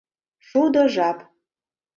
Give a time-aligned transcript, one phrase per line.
[0.47, 1.19] «Шудо жап...